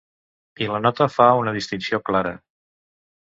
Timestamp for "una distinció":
1.41-1.99